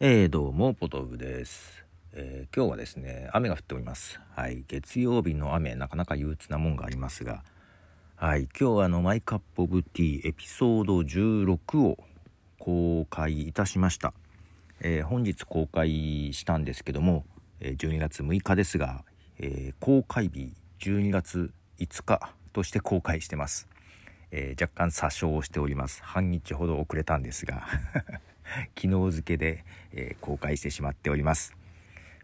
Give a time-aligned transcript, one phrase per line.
[0.00, 4.20] えー、どうも、ポトフです、えー、今日はですね、雨が降っております。
[4.36, 7.42] はい、月曜日の雨、なかなか憂鬱なもんがありますが、
[8.14, 11.98] はい、今日はあの、マイカップオブティーエピソード16を
[12.60, 14.14] 公開いたしました。
[14.82, 17.24] えー、本日公開したんですけども、
[17.58, 19.02] え12月6日ですが、
[19.40, 23.66] え公開日12月5日として公開してます。
[24.30, 26.04] え若干詐称をしております。
[26.04, 27.66] 半日ほど遅れたんですが
[28.78, 31.56] 昨日付で、えー、公開してしまっております。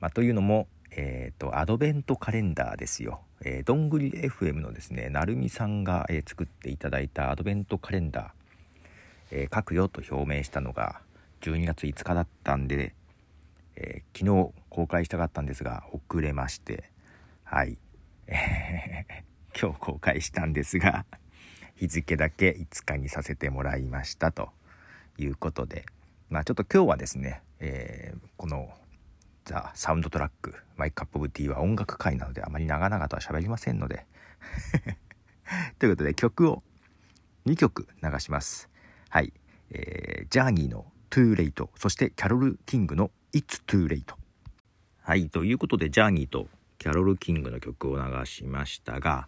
[0.00, 3.20] まあ、というのも、えーと、アドベントカレンダーですよ。
[3.42, 8.30] えー、どんぐり FM のですねなるみさんが、えー、作っていただいたアドベントカレンダー、
[9.30, 11.00] えー、書くよと表明したのが
[11.40, 12.94] 12月5日だったんで、
[13.76, 16.90] えー、昨日公開したかったんですが遅れまして
[17.44, 17.78] はい、
[19.58, 21.06] 今日公開したんですが
[21.76, 24.50] 日付だけ5日にさせてもらいましたと
[25.18, 25.86] いうことで。
[26.30, 28.70] まあちょっと今日はですね、えー、この
[29.44, 34.06] The Soundtrack My Cup of Tea は音楽回なのであまり長々とは喋りませんので
[35.80, 36.62] ということで曲を
[37.46, 38.70] 2曲流します。
[39.08, 39.32] はい、
[39.70, 44.14] えー、ジャーニーの Too Late そしてキャロル・キングの It's Too Late
[45.02, 45.30] はい。
[45.30, 49.26] ということでジャーニーとキャロル・キングの曲を流しましたが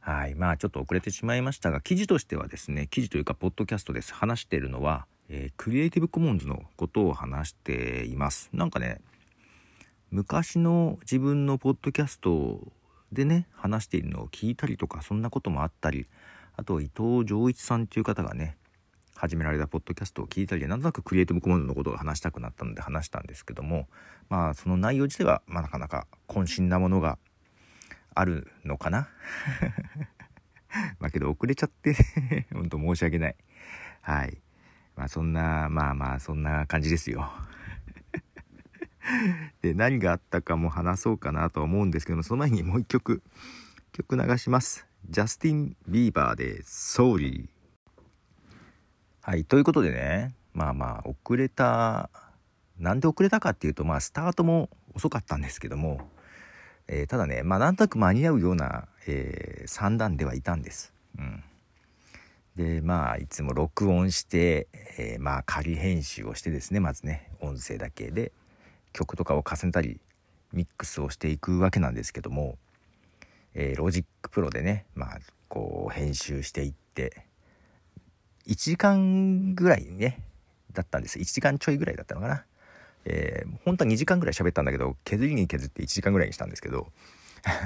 [0.00, 0.34] はい。
[0.34, 4.12] まあちょっと遅れてしまいましたが記事としてはですね記事というかポッドキャストです。
[4.12, 8.48] 話しているのはえー、クリエイティブコモンズのことを話しています。
[8.52, 9.00] なんかね、
[10.10, 12.60] 昔の自分のポッドキャスト
[13.12, 16.06] でね、話しているのを聞いたりとか、そんなこともあったり、
[16.56, 18.56] あと伊藤浄一さんっていう方がね、
[19.14, 23.86] 始められたポッドキャストを聞いたりで、なんとなくクリエイティブコモンズのことが話したくなったので話したんですけども、
[24.28, 27.18] まあその内容自体は、まあ、なかなか渾身なものが
[28.14, 29.08] あるのかな。
[31.00, 31.96] まあけど遅れちゃって
[32.54, 33.36] 本当申し訳ない。
[34.00, 34.38] はい。
[34.98, 37.30] まあそんな、まあまあそんな感じですよ。
[39.62, 43.22] で、何があったかも話そうかなとは思うんですけども、その前にもう一曲、
[43.92, 44.88] 曲流します。
[45.08, 48.50] ジャスティン・ビーバーで、ソーリー。
[49.22, 52.10] はい、ということでね、まあまあ遅れた、
[52.76, 56.10] なんで遅れたかっていうと、まあスタートも遅かったんですけども、
[56.88, 60.92] えー、ただね、まあなんとなく間に合うような、えー、算段ではいたんです。
[61.16, 61.44] うん。
[62.58, 64.66] でまあいつも録音して、
[64.98, 68.32] えー、まあ仮編集をしてですねまずね音声だけで
[68.92, 70.00] 曲とかを重ねたり
[70.52, 72.58] ミックスをしていくわけなんですけども、
[73.54, 77.22] えー、 Logic Pro でねまあこう編集していって
[78.48, 80.20] 1時間ぐらいね
[80.72, 81.20] だったんです。
[81.20, 82.44] 1時間ちょいぐらいだったのかな、
[83.04, 86.88] えー、本当は2時間ぐらい喋ったんだけど削りに削って1時間ぐらいにしたんですけど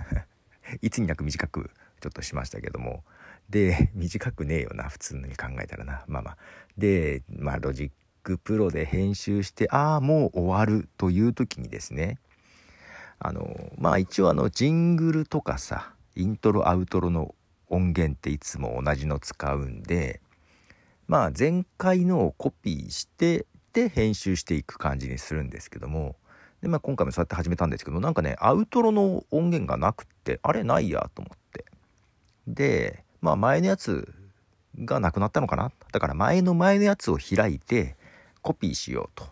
[0.80, 3.04] いつになく短くちょっとしましたけども。
[3.50, 6.04] で短くねえよな普通に考えたらな。
[6.06, 6.36] まあまあ。
[6.76, 12.18] でまあ Logic Pro で編集してああもう終わるという時にですね。
[13.18, 17.34] あのまあ一応あのジングルとかさイントロアウトロの
[17.68, 20.20] 音源っていつも同じの使うんで
[21.06, 26.16] まあ前回のをコピーしてで編集していく感じにするんですけども。
[26.60, 31.47] で、まあ、今回もそうやって始めたんですけどなんかねアウトロの音源がなくってあれないやと思って。
[32.54, 34.12] でまあ前のやつ
[34.78, 37.96] がなくなったのかなだから前の前のやつを開いて
[38.42, 39.26] コピーしようと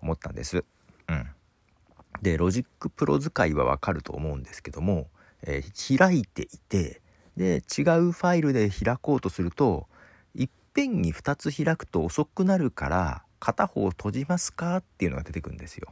[0.00, 0.64] 思ったんです。
[1.08, 1.30] うん。
[2.20, 5.08] で、 Logic Pro 使いはわかると思うんですけども、
[5.42, 7.00] えー、開いていて、
[7.36, 9.86] で、違うファイルで開こうとすると、
[10.34, 15.88] いっぺんに2つ開くと遅くなるから、片方閉じますかっていうのが出てくるんですよ。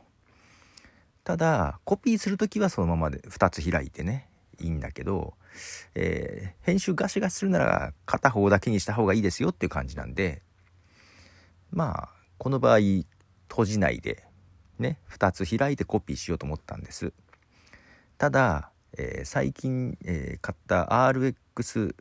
[1.25, 4.29] ただ、コピーする時はそのままで2つ開いてね、
[4.61, 5.35] いいんだけど、
[5.95, 10.43] えー、編集ガシガシするなら片方だけにした方がいいですよっていう感じなんで
[11.71, 12.79] まあこの場合
[13.49, 14.25] 閉じないで
[14.79, 17.13] ね2つ開いてコピーしようと思ったんです。
[18.19, 21.95] ただ、えー、最近、えー、買った RX9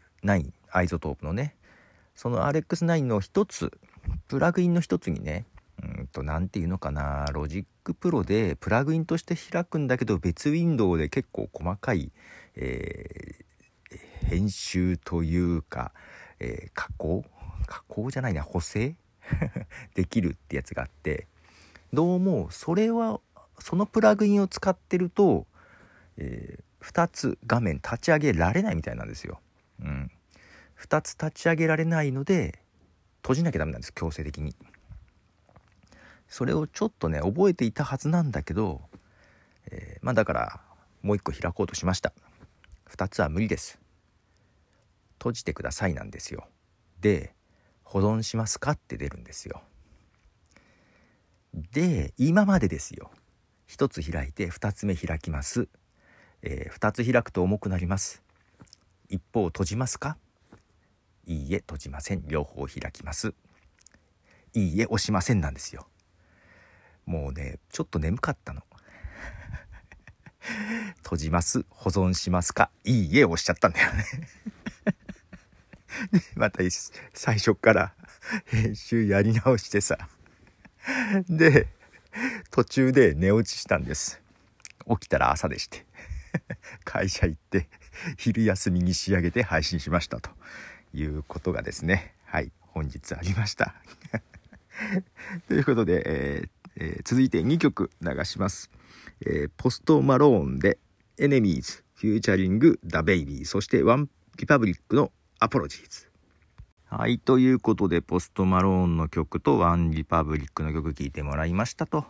[0.72, 1.56] iZotope のね
[2.16, 3.72] その RX9 の一つ
[4.28, 5.46] プラグインの一つにね
[5.82, 12.12] うんと何て言うのかな Logic Pro でプラグインとして開くんだけど別ウィンドウで結構細かい、
[12.62, 15.94] えー、編集というか、
[16.40, 17.24] えー、加工？
[17.66, 18.96] 加工じゃないな補正？
[19.96, 21.28] できるってやつがあって
[21.94, 23.22] どうもそれは
[23.60, 25.46] そのプラグインを使ってると、
[26.18, 29.40] えー、2つ画面立ち上げられないみたいなんですよ。
[29.82, 30.12] うん、
[30.80, 32.60] 2つ立ち上げられないので
[33.22, 34.56] 閉じなきゃダメなんです強制的に。
[36.28, 38.82] それをちょっとね覚えていたはずなんだけど、
[39.72, 40.62] えー、まあだから
[41.02, 42.14] もう一個開こうとしました
[42.90, 43.80] 2つは無理です。
[45.20, 46.48] 閉じてくださいなんですよ。
[47.02, 47.34] で
[47.84, 49.62] 保存しますかって出るんですよ。
[51.54, 53.12] で今までですよ。
[53.68, 55.68] 1つ開いて2つ目開きます、
[56.42, 58.24] えー、2つ開くと重くなります。
[59.10, 60.18] 一方閉じますか？
[61.26, 62.28] いいえ閉じません。
[62.28, 63.34] 両方開きます。
[64.54, 65.88] いいえ押しませんなんですよ。
[67.06, 68.64] もうねちょっと眠かったの。
[71.10, 71.66] 閉じます。
[71.72, 72.70] 保存しますか。
[72.84, 74.06] いいえ押しちゃったんだよね。
[76.12, 76.62] で また
[77.16, 77.96] 最初から
[78.46, 79.98] 編集やり直してさ。
[81.28, 81.68] で
[82.52, 84.22] 途中で寝落ちしたんです。
[84.88, 85.84] 起きたら朝でして。
[86.86, 87.68] 会社行って
[88.16, 90.30] 昼休みに仕上げて配信しましたと。
[90.94, 92.14] いうことがですね。
[92.26, 93.74] はい本日ありました。
[95.50, 98.70] ということで、えーえー、続いて2曲流します、
[99.22, 100.78] えー、 Post Malone で
[101.22, 106.08] Enemies featuring DaBaby そして OneRepublic の Apologize
[106.86, 107.20] はい。
[107.20, 112.06] ということで、 Post Malone の曲と OneRepublic の曲聴いてもらいましたと。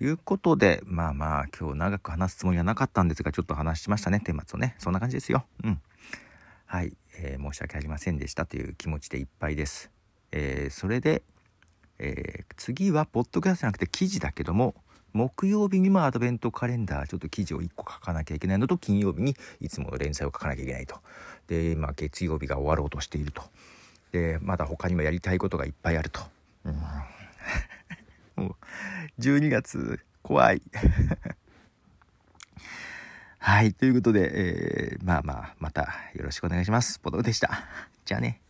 [0.00, 4.74] いうことで、まあまあ、今日長く話すつもりはなかったんですが、ちょっと話しましたね、顛末をね。
[4.78, 5.46] そんな感じですよ。
[5.64, 5.80] うん。
[6.66, 6.94] はい。
[7.18, 9.90] えー、申し訳ありませんでしたという気持ちでいっぱいです。
[10.32, 11.22] えー、それで、
[11.98, 14.74] えー、次は、ポッドキャストじゃなくて記事だけども、
[15.16, 20.96] 木曜日にもアドベントカレンダーちょっと記事を1個書かなきゃいけないのと金曜日にいつもの連載を書かなきゃいけないと。
[21.48, 23.42] で、まあ、月曜日が終わろうとしていると。
[24.12, 26.20] でまだ他にもやりたいことがいっぱいあると、
[26.64, 26.74] うん、
[28.44, 28.56] もう
[29.20, 30.62] 12月怖い。
[33.38, 35.82] はいということで、えー、まあまあまた
[36.14, 36.98] よろしくお願いします。
[36.98, 37.64] ポトでした。
[38.04, 38.45] じゃあね。